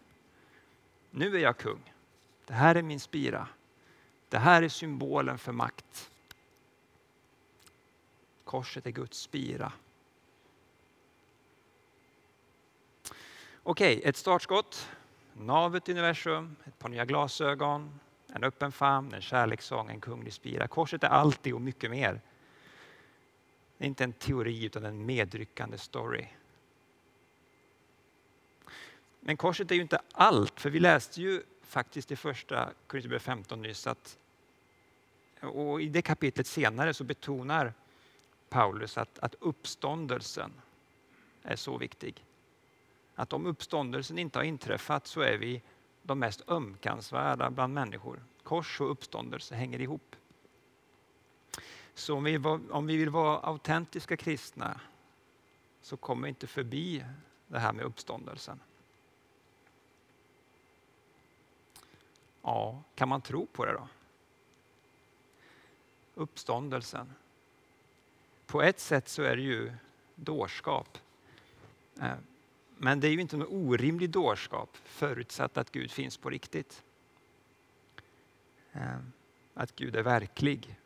Nu 1.10 1.36
är 1.36 1.40
jag 1.40 1.58
kung. 1.58 1.91
Det 2.52 2.56
här 2.56 2.76
är 2.76 2.82
min 2.82 3.00
spira. 3.00 3.48
Det 4.30 4.38
här 4.38 4.62
är 4.64 4.70
symbolen 4.70 5.38
för 5.38 5.52
makt. 5.52 6.12
Korset 8.44 8.86
är 8.86 8.92
Guds 8.92 9.18
spira. 9.18 9.74
Okej, 13.64 14.02
ett 14.04 14.18
startskott. 14.18 14.90
Navet 15.34 15.90
i 15.90 15.92
universum, 15.92 16.56
ett 16.64 16.80
par 16.80 16.90
nya 16.90 17.06
glasögon, 17.06 18.00
en 18.28 18.44
öppen 18.44 18.72
famn, 18.72 19.14
en 19.14 19.22
kärlekssång, 19.22 19.90
en 19.90 20.02
kunglig 20.02 20.34
spira. 20.34 20.68
Korset 20.68 21.04
är 21.04 21.08
allt 21.08 21.44
det 21.44 21.54
och 21.54 21.62
mycket 21.62 21.92
mer. 21.92 22.22
Det 23.78 23.86
är 23.86 23.88
inte 23.88 24.04
en 24.04 24.14
teori 24.14 24.66
utan 24.66 24.86
en 24.86 25.06
medryckande 25.06 25.78
story. 25.78 26.28
Men 29.20 29.38
korset 29.38 29.72
är 29.72 29.76
ju 29.76 29.82
inte 29.82 30.02
allt, 30.12 30.60
för 30.60 30.70
vi 30.70 30.80
läste 30.80 31.22
ju 31.22 31.44
faktiskt 31.72 32.12
i 32.12 32.16
första 32.16 32.74
Korinthierbrevet 32.88 33.24
15 33.24 33.62
nyss 33.62 33.88
att 33.88 34.18
och 35.42 35.82
i 35.82 35.90
det 35.90 36.02
kapitlet 36.02 36.48
senare 36.48 36.94
så 36.94 37.04
betonar 37.04 37.74
Paulus 38.50 38.98
att, 38.98 39.20
att 39.20 39.36
uppståndelsen 39.40 40.52
är 41.44 41.56
så 41.56 41.78
viktig. 41.78 42.26
Att 43.16 43.34
om 43.34 43.46
uppståndelsen 43.46 44.18
inte 44.18 44.40
har 44.40 44.44
inträffat 44.44 45.08
så 45.08 45.22
är 45.22 45.38
vi 45.38 45.62
de 46.04 46.20
mest 46.20 46.50
ömkansvärda 46.50 47.50
bland 47.50 47.74
människor. 47.74 48.24
Kors 48.44 48.82
och 48.82 48.92
uppståndelse 48.92 49.56
hänger 49.56 49.82
ihop. 49.82 50.16
Så 51.94 52.16
om 52.16 52.24
vi, 52.24 52.38
om 52.72 52.88
vi 52.88 52.98
vill 52.98 53.10
vara 53.10 53.40
autentiska 53.40 54.18
kristna 54.18 54.80
så 55.82 55.98
kommer 55.98 56.24
vi 56.24 56.30
inte 56.30 56.48
förbi 56.48 57.06
det 57.48 57.60
här 57.60 57.74
med 57.74 57.86
uppståndelsen. 57.86 58.60
Ja, 62.52 62.84
kan 62.96 63.10
man 63.10 63.22
tro 63.22 63.46
på 63.46 63.66
det 63.66 63.74
då? 63.74 63.88
Uppståndelsen. 66.16 67.14
På 68.46 68.62
ett 68.62 68.80
sätt 68.80 69.10
så 69.10 69.22
är 69.22 69.36
det 69.36 69.42
ju 69.42 69.74
dårskap. 70.16 70.98
Eh, 72.02 72.14
men 72.78 73.00
det 73.00 73.08
är 73.08 73.12
ju 73.12 73.22
inte 73.22 73.38
någon 73.38 73.68
orimlig 73.68 74.10
dårskap 74.10 74.78
förutsatt 74.84 75.58
att 75.58 75.72
Gud 75.72 75.92
finns 75.92 76.18
på 76.18 76.30
riktigt. 76.30 76.84
Eh, 78.72 79.00
att 79.54 79.76
Gud 79.76 79.96
är 79.96 80.04
verklig. 80.04 80.80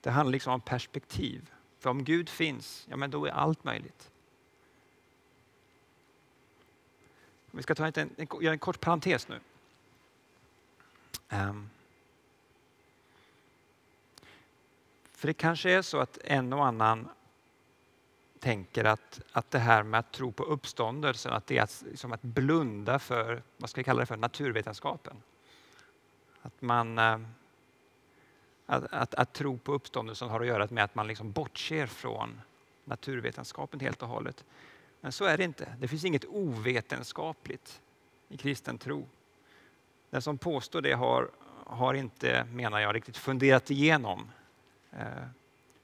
Det 0.00 0.10
handlar 0.10 0.32
liksom 0.32 0.52
om 0.52 0.60
perspektiv. 0.60 1.50
För 1.78 1.90
om 1.90 2.04
Gud 2.04 2.28
finns, 2.28 2.86
ja 2.90 2.96
men 2.96 3.10
då 3.10 3.26
är 3.26 3.30
allt 3.30 3.64
möjligt. 3.64 4.10
Vi 7.50 7.62
ska 7.62 7.74
ta 7.74 7.86
en, 7.86 8.10
en, 8.16 8.28
göra 8.40 8.52
en 8.52 8.58
kort 8.58 8.80
parentes 8.80 9.28
nu. 9.28 9.40
Um. 11.28 11.70
För 15.12 15.26
det 15.26 15.34
kanske 15.34 15.70
är 15.70 15.82
så 15.82 15.98
att 15.98 16.18
en 16.24 16.52
och 16.52 16.66
annan 16.66 17.08
tänker 18.38 18.84
att, 18.84 19.20
att 19.32 19.50
det 19.50 19.58
här 19.58 19.82
med 19.82 20.00
att 20.00 20.12
tro 20.12 20.32
på 20.32 20.44
uppståndelsen, 20.44 21.32
att 21.32 21.46
det 21.46 21.58
är 21.58 21.62
att, 21.62 21.84
som 21.94 22.12
att 22.12 22.22
blunda 22.22 22.98
för, 22.98 23.42
vad 23.56 23.70
ska 23.70 23.80
vi 23.80 23.84
kalla 23.84 24.00
det 24.00 24.06
för, 24.06 24.16
naturvetenskapen. 24.16 25.16
Att 26.42 26.62
man 26.62 26.98
ehm, 26.98 27.26
att, 28.66 28.92
att, 28.92 29.14
att, 29.14 29.32
tro 29.32 29.58
på 29.58 29.72
uppståndelsen 29.72 30.28
har 30.28 30.40
att 30.40 30.46
göra 30.46 30.68
med 30.70 30.84
att 30.84 30.94
man 30.94 31.06
liksom 31.06 31.32
bortser 31.32 31.86
från 31.86 32.40
naturvetenskapen 32.84 33.80
helt 33.80 34.02
och 34.02 34.08
hållet. 34.08 34.44
Men 35.00 35.12
så 35.12 35.24
är 35.24 35.36
det 35.36 35.44
inte. 35.44 35.76
Det 35.78 35.88
finns 35.88 36.04
inget 36.04 36.24
ovetenskapligt 36.24 37.80
i 38.28 38.36
kristen 38.36 38.78
tro. 38.78 39.06
Den 40.10 40.22
som 40.22 40.38
påstår 40.38 40.82
det 40.82 40.92
har, 40.92 41.30
har 41.66 41.94
inte, 41.94 42.46
menar 42.52 42.80
jag, 42.80 42.94
riktigt 42.94 43.16
funderat 43.16 43.70
igenom 43.70 44.30
eh, 44.92 45.06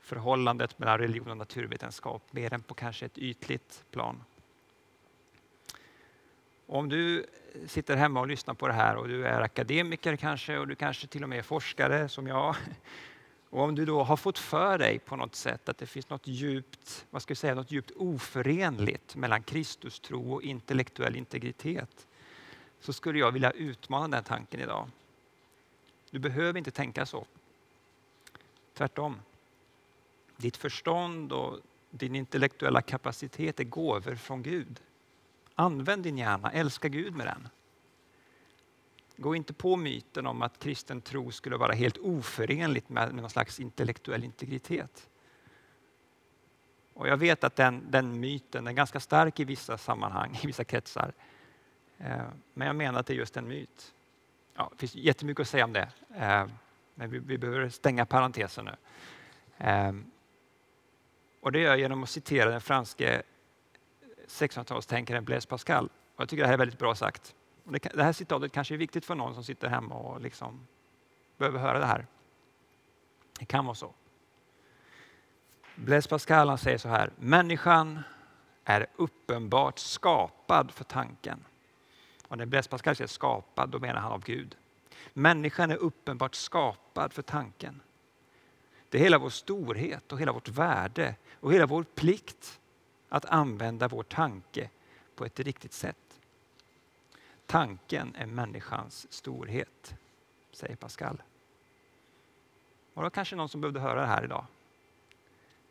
förhållandet 0.01 0.79
mellan 0.79 0.99
religion 0.99 1.31
och 1.31 1.37
naturvetenskap 1.37 2.23
mer 2.31 2.55
än 2.55 2.63
på 2.63 2.75
kanske 2.75 3.07
ett 3.07 3.19
ytligt 3.19 3.85
plan. 3.91 4.25
Om 6.67 6.89
du 6.89 7.27
sitter 7.67 7.97
hemma 7.97 8.21
och 8.21 8.27
lyssnar 8.27 8.55
på 8.55 8.69
det 8.69 8.75
här 8.75 8.97
och 8.97 9.09
du 9.09 9.27
är 9.27 9.41
akademiker 9.41 10.17
kanske 10.17 10.59
och 10.59 10.69
du 10.69 10.75
kanske 10.75 11.07
till 11.07 11.23
och 11.23 11.29
med 11.29 11.39
är 11.39 11.43
forskare 11.43 12.09
som 12.09 12.27
jag. 12.27 12.57
Och 13.51 13.63
om 13.63 13.75
du 13.75 13.85
då 13.85 14.03
har 14.03 14.17
fått 14.17 14.39
för 14.39 14.79
dig 14.79 14.99
på 14.99 15.17
något 15.17 15.35
sätt 15.35 15.69
att 15.69 15.79
det 15.79 15.87
finns 15.87 16.11
något 16.11 16.27
djupt, 16.27 17.07
vad 17.11 17.23
ska 17.23 17.31
jag 17.31 17.39
säga, 17.39 17.55
något 17.55 17.71
djupt 17.71 17.91
oförenligt 17.97 19.17
mellan 19.17 19.43
Kristustro 19.43 20.33
och 20.33 20.43
intellektuell 20.43 21.17
integritet 21.17 22.07
så 22.83 22.93
skulle 22.93 23.19
jag 23.19 23.33
vilja 23.33 23.51
utmana 23.51 24.17
den 24.17 24.25
tanken 24.25 24.61
idag. 24.61 24.89
Du 26.11 26.19
behöver 26.19 26.59
inte 26.59 26.71
tänka 26.71 27.07
så. 27.07 27.27
Tvärtom. 28.75 29.17
Ditt 30.37 30.57
förstånd 30.57 31.33
och 31.33 31.59
din 31.91 32.15
intellektuella 32.15 32.83
kapacitet 32.83 33.61
är 33.61 33.65
gåvor 33.65 34.15
från 34.15 34.43
Gud. 34.43 34.81
Använd 35.55 36.03
din 36.03 36.19
hjärna, 36.19 36.53
älska 36.53 36.89
Gud 36.89 37.15
med 37.15 37.27
den. 37.27 37.49
Gå 39.17 39.35
inte 39.35 39.53
på 39.53 39.77
myten 39.77 40.27
om 40.27 40.43
att 40.43 40.59
kristen 40.59 41.01
tro 41.01 41.31
skulle 41.33 41.57
vara 41.57 41.73
helt 41.73 41.99
oförenligt 41.99 42.89
med, 42.89 43.15
någon 43.15 43.31
slags 43.31 43.61
intellektuell 43.61 44.25
integritet. 44.25 45.09
Och 46.95 47.09
jag 47.09 47.17
vet 47.17 47.45
att 47.45 47.57
den, 47.57 47.91
den 47.91 48.21
myten 48.21 48.67
är 48.67 48.73
ganska 48.73 49.01
stark 49.01 49.41
i 49.41 49.45
vissa 49.45 49.79
sammanhang, 49.79 50.39
i 50.43 50.47
vissa 50.47 50.65
kretsar. 50.65 51.13
Eh, 52.03 52.23
men 52.55 52.67
jag 52.67 52.77
menar 52.77 53.01
att 53.01 53.07
det 53.07 53.13
är 53.13 53.17
just 53.17 53.37
en 53.37 53.49
myt. 53.49 53.95
Ja, 54.55 54.69
det 54.73 54.79
finns 54.79 54.95
jättemycket 54.95 55.41
att 55.41 55.49
säga 55.49 55.65
om 55.65 55.73
det, 55.73 55.89
eh, 56.15 56.47
men 56.95 57.11
vi, 57.11 57.19
vi 57.19 57.39
behöver 57.39 57.69
stänga 57.69 58.07
parentesen 58.07 58.65
nu. 58.65 58.77
Eh, 59.67 59.93
och 61.41 61.53
det 61.53 61.59
gör 61.59 61.69
jag 61.69 61.79
genom 61.79 62.03
att 62.03 62.11
citera 62.11 62.51
den 62.51 62.61
franske 62.61 63.23
1600-talstänkaren 64.27 65.21
Blaise 65.21 65.49
Pascal. 65.49 65.85
Och 65.87 66.21
jag 66.21 66.29
tycker 66.29 66.43
det 66.43 66.47
här 66.47 66.55
är 66.55 66.59
väldigt 66.59 66.79
bra 66.79 66.95
sagt. 66.95 67.35
Och 67.65 67.73
det, 67.73 67.79
det 67.79 68.03
här 68.03 68.13
citatet 68.13 68.53
kanske 68.53 68.75
är 68.75 68.79
viktigt 68.79 69.05
för 69.05 69.15
någon 69.15 69.35
som 69.35 69.45
sitter 69.45 69.69
hemma 69.69 69.95
och 69.95 70.21
liksom 70.21 70.67
behöver 71.39 71.59
höra 71.59 71.79
det 71.79 71.87
här. 71.87 72.07
Det 73.39 73.45
kan 73.45 73.65
vara 73.65 73.75
så. 73.75 73.95
Blaise 75.75 76.09
Pascal 76.09 76.59
säger 76.59 76.79
så 76.79 76.89
här, 76.89 77.13
människan 77.17 78.03
är 78.65 78.87
uppenbart 78.97 79.79
skapad 79.79 80.71
för 80.71 80.85
tanken. 80.85 81.45
Och 82.33 82.39
när 82.39 82.47
Blaise 82.47 82.71
Pascal 82.71 82.97
säger 82.97 83.09
skapad, 83.09 83.71
då 83.71 83.79
menar 83.79 84.01
han 84.01 84.13
av 84.13 84.25
Gud. 84.25 84.57
Människan 85.13 85.71
är 85.71 85.77
uppenbart 85.77 86.35
skapad 86.35 87.13
för 87.13 87.23
tanken. 87.23 87.81
Det 88.89 88.99
är 88.99 89.03
hela 89.03 89.19
vår 89.19 89.31
storhet 89.31 90.13
och 90.13 90.21
hela 90.21 90.33
vårt 90.33 90.49
värde 90.49 91.15
och 91.41 91.53
hela 91.53 91.67
vår 91.67 91.83
plikt 91.83 92.61
att 93.09 93.25
använda 93.25 93.89
vår 93.89 94.03
tanke 94.03 94.71
på 95.15 95.25
ett 95.25 95.41
riktigt 95.41 95.73
sätt. 95.73 96.21
Tanken 97.47 98.15
är 98.15 98.27
människans 98.27 99.13
storhet, 99.13 99.95
säger 100.53 100.77
Pascal. 100.77 101.23
Var 102.95 103.05
det 103.05 103.11
kanske 103.11 103.37
någon 103.37 103.49
som 103.49 103.61
behövde 103.61 103.81
höra 103.81 104.01
det 104.01 104.07
här 104.07 104.25
idag? 104.25 104.47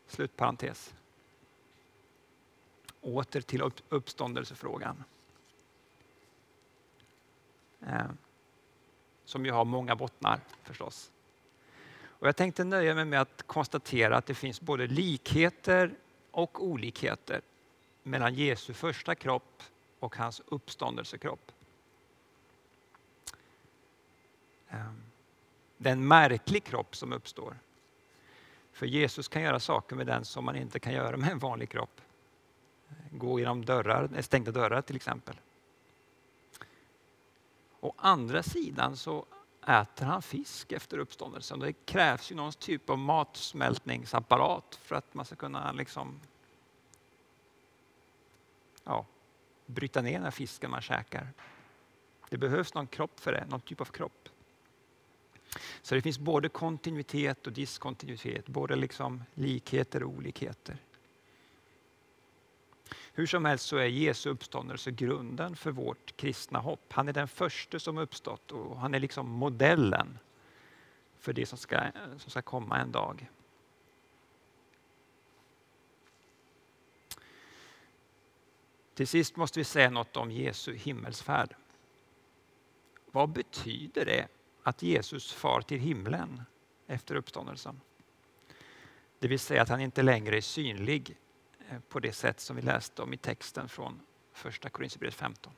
Slutparentes. 0.06 0.94
Åter 3.00 3.40
till 3.40 3.62
uppståndelsefrågan. 3.88 5.04
Eh, 7.86 8.10
som 9.24 9.46
ju 9.46 9.52
har 9.52 9.64
många 9.64 9.96
bottnar 9.96 10.40
förstås. 10.62 11.10
Och 12.04 12.28
jag 12.28 12.36
tänkte 12.36 12.64
nöja 12.64 12.94
mig 12.94 13.04
med 13.04 13.20
att 13.20 13.42
konstatera 13.46 14.16
att 14.16 14.26
det 14.26 14.34
finns 14.34 14.60
både 14.60 14.86
likheter 14.86 15.94
och 16.30 16.64
olikheter 16.64 17.40
mellan 18.02 18.34
Jesu 18.34 18.72
första 18.72 19.14
kropp 19.14 19.62
och 19.98 20.16
hans 20.16 20.42
uppståndelsekropp. 20.46 21.52
Eh, 24.68 24.92
det 25.76 25.88
är 25.88 25.92
en 25.92 26.08
märklig 26.08 26.64
kropp 26.64 26.96
som 26.96 27.12
uppstår. 27.12 27.58
För 28.72 28.86
Jesus 28.86 29.28
kan 29.28 29.42
göra 29.42 29.60
saker 29.60 29.96
med 29.96 30.06
den 30.06 30.24
som 30.24 30.44
man 30.44 30.56
inte 30.56 30.80
kan 30.80 30.92
göra 30.92 31.16
med 31.16 31.30
en 31.30 31.38
vanlig 31.38 31.68
kropp. 31.68 32.00
Gå 33.10 33.38
genom 33.38 33.64
dörrar, 33.64 34.22
stängda 34.22 34.50
dörrar 34.50 34.82
till 34.82 34.96
exempel. 34.96 35.36
Å 37.82 37.94
andra 37.96 38.42
sidan 38.42 38.96
så 38.96 39.26
äter 39.66 40.06
han 40.06 40.22
fisk 40.22 40.72
efter 40.72 40.98
uppståndelsen. 40.98 41.60
Det 41.60 41.72
krävs 41.72 42.30
ju 42.32 42.34
någon 42.34 42.52
typ 42.52 42.90
av 42.90 42.98
matsmältningsapparat 42.98 44.78
för 44.82 44.94
att 44.94 45.14
man 45.14 45.24
ska 45.24 45.36
kunna 45.36 45.72
liksom, 45.72 46.20
ja, 48.84 49.06
bryta 49.66 50.02
ner 50.02 50.12
den 50.12 50.22
här 50.22 50.30
fisken 50.30 50.70
man 50.70 50.80
käkar. 50.82 51.28
Det 52.28 52.38
behövs 52.38 52.74
någon 52.74 52.86
kropp 52.86 53.20
för 53.20 53.32
det, 53.32 53.46
någon 53.48 53.60
typ 53.60 53.80
av 53.80 53.84
kropp. 53.84 54.28
Så 55.82 55.94
det 55.94 56.02
finns 56.02 56.18
både 56.18 56.48
kontinuitet 56.48 57.46
och 57.46 57.52
diskontinuitet, 57.52 58.46
både 58.46 58.76
liksom 58.76 59.24
likheter 59.34 60.02
och 60.02 60.10
olikheter. 60.10 60.76
Hur 63.14 63.26
som 63.26 63.44
helst 63.44 63.66
så 63.66 63.76
är 63.76 63.86
Jesu 63.86 64.30
uppståndelse 64.30 64.90
grunden 64.90 65.56
för 65.56 65.70
vårt 65.70 66.16
kristna 66.16 66.58
hopp. 66.58 66.92
Han 66.92 67.08
är 67.08 67.12
den 67.12 67.28
första 67.28 67.78
som 67.78 67.98
uppstått 67.98 68.52
och 68.52 68.78
han 68.78 68.94
är 68.94 69.00
liksom 69.00 69.30
modellen 69.30 70.18
för 71.18 71.32
det 71.32 71.46
som 71.46 71.58
ska, 71.58 71.90
som 72.18 72.30
ska 72.30 72.42
komma 72.42 72.78
en 72.78 72.92
dag. 72.92 73.30
Till 78.94 79.08
sist 79.08 79.36
måste 79.36 79.60
vi 79.60 79.64
säga 79.64 79.90
något 79.90 80.16
om 80.16 80.30
Jesu 80.30 80.74
himmelsfärd. 80.74 81.54
Vad 83.10 83.28
betyder 83.28 84.04
det 84.04 84.28
att 84.62 84.82
Jesus 84.82 85.32
far 85.32 85.60
till 85.60 85.78
himlen 85.78 86.42
efter 86.86 87.14
uppståndelsen? 87.14 87.80
Det 89.18 89.28
vill 89.28 89.38
säga 89.38 89.62
att 89.62 89.68
han 89.68 89.80
inte 89.80 90.02
längre 90.02 90.36
är 90.36 90.40
synlig 90.40 91.16
Eh, 91.72 91.78
på 91.88 92.00
det 92.00 92.12
sätt 92.12 92.40
som 92.40 92.56
vi 92.56 92.62
läste 92.62 93.02
om 93.02 93.12
i 93.12 93.16
texten 93.16 93.68
från 93.68 94.00
första 94.32 94.68
Korinthierbrevet 94.68 95.14
15. 95.14 95.52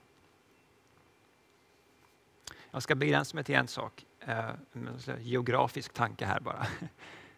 Jag 2.71 2.83
ska 2.83 2.95
begränsa 2.95 3.35
mig 3.35 3.45
till 3.45 3.55
en 3.55 3.69
sak, 3.69 4.07
eh, 4.21 4.51
en 4.73 5.01
geografisk 5.21 5.93
tanke 5.93 6.25
här 6.25 6.41
bara. 6.41 6.67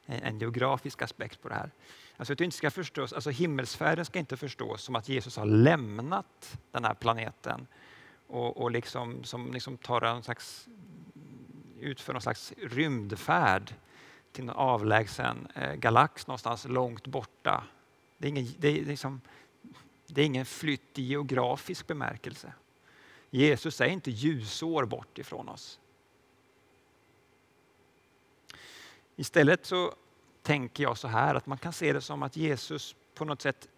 En 0.08 0.38
geografisk 0.38 1.02
aspekt 1.02 1.42
på 1.42 1.48
det 1.48 1.54
här. 1.54 1.70
Alltså 2.16 2.32
att 2.32 2.40
inte 2.40 2.56
ska 2.56 2.70
förstås, 2.70 3.12
alltså 3.12 3.30
himmelsfärden 3.30 4.04
ska 4.04 4.18
inte 4.18 4.36
förstås 4.36 4.82
som 4.82 4.96
att 4.96 5.08
Jesus 5.08 5.36
har 5.36 5.46
lämnat 5.46 6.58
den 6.70 6.84
här 6.84 6.94
planeten 6.94 7.66
och, 8.26 8.56
och 8.56 8.70
liksom, 8.70 9.24
som 9.24 9.52
liksom 9.52 9.78
tar 9.78 10.02
en 10.02 10.22
slags, 10.22 10.68
utför 11.80 12.12
någon 12.12 12.22
slags 12.22 12.52
rymdfärd 12.62 13.74
till 14.32 14.44
en 14.44 14.50
avlägsen 14.50 15.48
eh, 15.54 15.74
galax 15.74 16.26
någonstans 16.26 16.64
långt 16.64 17.06
borta 17.06 17.64
det 18.18 18.26
är 18.26 18.28
ingen, 18.28 18.46
det 18.58 18.68
är 18.68 18.84
liksom, 18.84 19.20
det 20.06 20.20
är 20.20 20.26
ingen 20.26 20.46
flytt 20.46 20.98
i 20.98 21.02
geografisk 21.02 21.86
bemärkelse. 21.86 22.52
Jesus 23.30 23.80
är 23.80 23.86
inte 23.86 24.10
ljusår 24.10 24.84
bort 24.84 25.18
ifrån 25.18 25.48
oss. 25.48 25.80
Istället 29.16 29.66
så 29.66 29.94
tänker 30.42 30.82
jag 30.82 30.98
så 30.98 31.08
här 31.08 31.34
att 31.34 31.46
man 31.46 31.58
kan 31.58 31.72
se 31.72 31.92
det 31.92 32.00
som 32.00 32.22
att 32.22 32.36
Jesus 32.36 32.96
på 33.14 33.24
något 33.24 33.42
sätt 33.42 33.68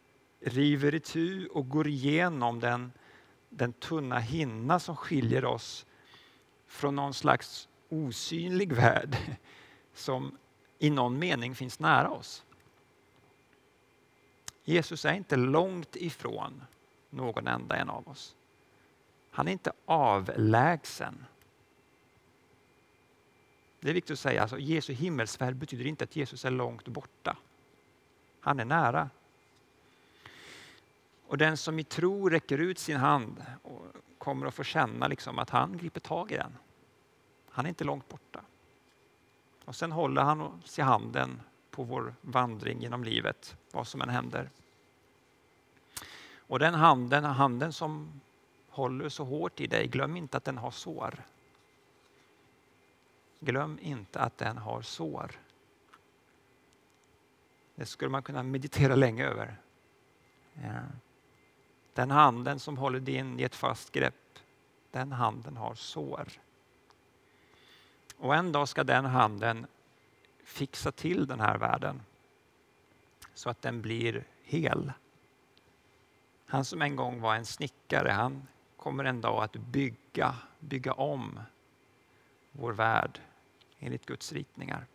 river 0.41 0.95
itu 0.95 1.47
och 1.47 1.69
går 1.69 1.89
igenom 1.89 2.61
den, 2.61 2.93
den 3.49 3.73
tunna 3.73 4.19
hinna 4.19 4.81
som 4.81 4.97
skiljer 4.97 5.45
oss 5.45 5.87
från 6.67 6.97
någon 6.97 7.15
slags 7.15 7.69
osynlig 7.89 8.73
värld 8.73 9.17
som 9.95 10.39
i 10.79 10.91
någon 10.91 11.19
mening 11.19 11.55
finns 11.55 11.79
nära 11.79 12.11
oss. 12.11 12.45
Jesus 14.69 15.05
är 15.05 15.13
inte 15.13 15.37
långt 15.37 15.97
ifrån 15.97 16.63
någon 17.11 17.47
enda 17.47 17.77
en 17.77 17.91
av 17.91 18.09
oss. 18.09 18.37
Han 19.31 19.49
är 19.49 19.53
inte 19.53 19.73
avlägsen. 19.85 21.25
Det 23.81 23.91
är 23.91 23.95
viktigt 23.95 24.13
att 24.13 24.19
säga, 24.19 24.43
alltså, 24.43 24.59
Jesu 24.59 24.93
himmelsfärd 24.93 25.57
betyder 25.57 25.87
inte 25.87 26.05
att 26.05 26.17
Jesus 26.17 26.45
är 26.45 26.51
långt 26.51 26.89
borta. 26.89 27.37
Han 28.41 28.61
är 28.61 28.65
nära. 28.65 29.11
Och 31.27 31.39
den 31.39 31.57
som 31.57 31.79
i 31.79 31.85
tro 31.85 32.29
räcker 32.29 32.59
ut 32.59 32.79
sin 32.79 32.97
hand 32.97 33.45
och 33.63 33.87
kommer 34.19 34.47
att 34.47 34.55
få 34.55 34.65
känna 34.65 35.09
liksom 35.09 35.39
att 35.39 35.51
han 35.51 35.79
griper 35.79 36.01
tag 36.01 36.33
i 36.33 36.37
den. 36.37 36.57
Han 37.51 37.65
är 37.65 37.69
inte 37.69 37.85
långt 37.85 38.09
borta. 38.09 38.41
Och 39.65 39.77
sen 39.77 39.93
håller 39.93 40.23
han 40.23 40.41
oss 40.41 40.79
i 40.79 40.83
handen 40.83 41.41
på 41.79 41.85
vår 41.85 42.15
vandring 42.21 42.81
genom 42.81 43.05
livet, 43.05 43.57
vad 43.71 43.87
som 43.87 44.01
än 44.01 44.09
händer. 44.09 44.51
Och 46.37 46.59
den 46.59 46.75
handen, 46.75 47.25
handen 47.25 47.73
som 47.73 48.21
håller 48.69 49.09
så 49.09 49.25
hårt 49.25 49.61
i 49.61 49.67
dig, 49.67 49.87
glöm 49.87 50.17
inte 50.17 50.37
att 50.37 50.45
den 50.45 50.59
har 50.59 50.71
sår. 50.71 51.23
Glöm 53.41 53.79
inte 53.83 54.21
att 54.21 54.39
den 54.39 54.59
har 54.59 54.83
sår. 54.83 55.31
Det 57.75 57.87
skulle 57.87 58.11
man 58.11 58.23
kunna 58.23 58.43
meditera 58.43 58.95
länge 58.95 59.25
över. 59.25 59.57
Ja. 60.55 60.81
Den 61.95 62.11
handen 62.11 62.61
som 62.61 62.79
håller 62.79 63.01
din 63.01 63.41
i 63.41 63.43
ett 63.43 63.55
fast 63.55 63.93
grepp, 63.93 64.39
den 64.91 65.13
handen 65.13 65.57
har 65.57 65.75
sår. 65.75 66.29
Och 68.17 68.35
en 68.35 68.53
dag 68.53 68.69
ska 68.69 68.85
den 68.85 69.05
handen 69.05 69.67
fixa 70.49 70.93
till 70.93 71.27
den 71.27 71.41
här 71.41 71.59
världen 71.59 72.03
så 73.35 73.51
att 73.51 73.63
den 73.63 73.83
blir 73.83 74.25
hel. 74.43 74.93
Han 76.47 76.65
som 76.65 76.83
en 76.83 76.97
gång 76.97 77.21
var 77.21 77.35
en 77.35 77.47
snickare, 77.47 78.09
han 78.11 78.47
kommer 78.77 79.05
en 79.05 79.21
dag 79.21 79.45
att 79.45 79.53
bygga, 79.53 80.35
bygga 80.59 80.93
om 80.93 81.41
vår 82.53 82.73
värld 82.73 83.21
enligt 83.79 84.07
Guds 84.07 84.33
ritningar. 84.33 84.87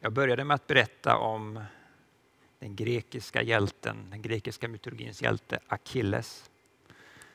Jag 0.00 0.12
började 0.12 0.44
med 0.44 0.54
att 0.54 0.66
berätta 0.66 1.16
om 1.16 1.64
den 2.58 2.76
grekiska 2.76 3.42
hjälten, 3.42 4.10
den 4.10 4.22
grekiska 4.22 4.68
mytologins 4.68 5.22
hjälte 5.22 5.60
Achilles 5.66 6.50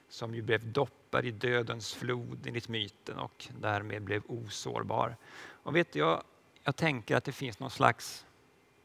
som 0.10 0.36
ju 0.36 0.42
blev 0.42 0.72
doppad 0.72 1.03
i 1.22 1.32
dödens 1.32 1.94
flod 1.94 2.48
enligt 2.48 2.68
myten 2.68 3.20
och 3.20 3.48
därmed 3.60 4.02
blev 4.02 4.24
osårbar. 4.28 5.18
Och 5.64 5.76
vet 5.76 5.94
du, 5.94 6.00
jag, 6.00 6.24
jag 6.64 6.76
tänker 6.76 7.16
att 7.16 7.24
det 7.24 7.32
finns 7.32 7.60
någon 7.60 7.72
slags, 7.72 8.26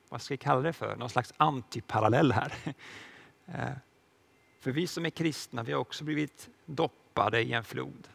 vad 0.08 0.22
ska 0.22 0.34
vi 0.34 0.38
kalla 0.38 0.60
det 0.60 0.72
för, 0.72 0.96
någon 0.96 1.10
slags 1.10 1.34
antiparallell 1.36 2.32
här. 2.32 2.54
Eh, 3.52 3.70
för 4.60 4.70
vi 4.70 4.86
som 4.86 5.06
är 5.06 5.10
kristna, 5.10 5.62
vi 5.62 5.72
har 5.72 5.80
också 5.80 6.04
blivit 6.04 6.48
doppade 6.64 7.42
i 7.42 7.52
en 7.52 7.64
flod. 7.64 8.08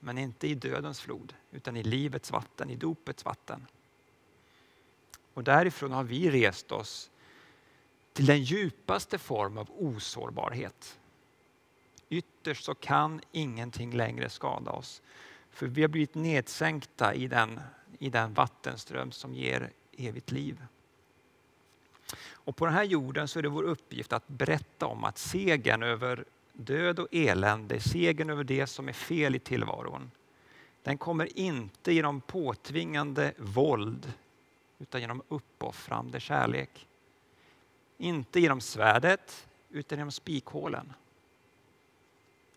Men 0.00 0.18
inte 0.18 0.48
i 0.48 0.54
dödens 0.54 1.00
flod, 1.00 1.34
utan 1.50 1.76
i 1.76 1.82
livets 1.82 2.30
vatten, 2.30 2.70
i 2.70 2.76
dopets 2.76 3.24
vatten. 3.24 3.66
Och 5.34 5.44
därifrån 5.44 5.92
har 5.92 6.04
vi 6.04 6.30
rest 6.30 6.72
oss 6.72 7.10
till 8.12 8.26
den 8.26 8.42
djupaste 8.42 9.18
form 9.18 9.58
av 9.58 9.70
osårbarhet. 9.70 10.99
Ytterst 12.10 12.64
så 12.64 12.74
kan 12.74 13.20
ingenting 13.32 13.96
längre 13.96 14.28
skada 14.28 14.70
oss. 14.70 15.02
För 15.50 15.66
vi 15.66 15.80
har 15.80 15.88
blivit 15.88 16.14
nedsänkta 16.14 17.14
i 17.14 17.26
den, 17.26 17.60
i 17.98 18.10
den 18.10 18.34
vattenström 18.34 19.12
som 19.12 19.34
ger 19.34 19.70
evigt 19.96 20.30
liv. 20.30 20.62
Och 22.22 22.56
på 22.56 22.66
den 22.66 22.74
här 22.74 22.84
jorden 22.84 23.28
så 23.28 23.38
är 23.38 23.42
det 23.42 23.48
vår 23.48 23.62
uppgift 23.62 24.12
att 24.12 24.28
berätta 24.28 24.86
om 24.86 25.04
att 25.04 25.18
segern 25.18 25.82
över 25.82 26.24
död 26.52 26.98
och 26.98 27.08
elände, 27.12 27.80
segern 27.80 28.30
över 28.30 28.44
det 28.44 28.66
som 28.66 28.88
är 28.88 28.92
fel 28.92 29.34
i 29.34 29.38
tillvaron, 29.38 30.10
den 30.82 30.98
kommer 30.98 31.38
inte 31.38 31.92
genom 31.92 32.20
påtvingande 32.20 33.32
våld 33.38 34.12
utan 34.78 35.00
genom 35.00 35.22
uppoffrande 35.28 36.20
kärlek. 36.20 36.86
Inte 37.98 38.40
genom 38.40 38.60
svärdet 38.60 39.48
utan 39.70 39.98
genom 39.98 40.12
spikhålen. 40.12 40.92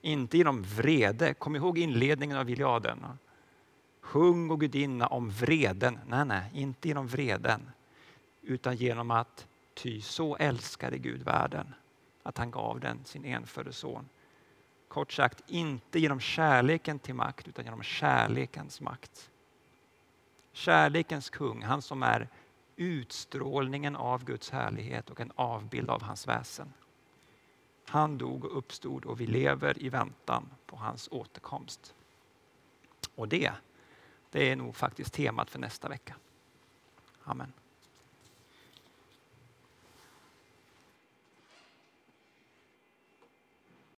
Inte 0.06 0.38
genom 0.38 0.64
vrede. 0.64 1.34
Kom 1.34 1.56
ihåg 1.56 1.78
inledningen 1.78 2.38
av 2.38 2.50
Iliaden. 2.50 3.06
Sjung 4.02 4.52
och 4.52 4.60
gudinna 4.60 5.08
om 5.08 5.30
vreden. 5.30 6.00
Nej, 6.08 6.26
nej, 6.26 6.52
inte 6.54 6.88
genom 6.88 7.08
vreden 7.08 7.72
utan 8.42 8.76
genom 8.76 9.12
att 9.12 9.48
ty 9.74 10.02
så 10.02 10.36
älskade 10.36 10.98
Gud 10.98 11.24
världen 11.24 11.74
att 12.24 12.38
han 12.38 12.52
gav 12.52 12.80
den 12.80 13.06
sin 13.06 13.26
enfödde 13.26 13.74
son. 13.74 14.10
Kort 14.88 15.12
sagt, 15.12 15.44
inte 15.48 16.00
genom 16.00 16.20
kärleken 16.20 17.00
till 17.00 17.16
makt 17.16 17.48
utan 17.48 17.66
genom 17.66 17.84
kärlekens 17.84 18.82
makt. 18.82 19.30
Kärlekens 20.52 21.30
kung, 21.30 21.64
han 21.64 21.82
som 21.82 22.04
är 22.04 22.28
utstrålningen 22.76 23.96
av 23.96 24.26
Guds 24.26 24.50
härlighet 24.50 25.10
och 25.10 25.20
en 25.20 25.32
avbild 25.36 25.90
av 25.90 26.02
hans 26.02 26.28
väsen. 26.28 26.74
Han 27.94 28.18
dog 28.18 28.46
och 28.46 28.58
uppstod 28.58 29.06
och 29.06 29.22
vi 29.22 29.28
lever 29.28 29.84
i 29.84 29.90
väntan 29.90 30.50
på 30.66 30.76
hans 30.76 31.08
återkomst. 31.12 31.96
Och 33.16 33.28
det, 33.28 33.52
det 34.32 34.52
är 34.52 34.56
nog 34.56 34.76
faktiskt 34.76 35.14
temat 35.14 35.50
för 35.50 35.60
nästa 35.60 35.90
vecka. 35.90 36.16
Amen. 37.24 37.54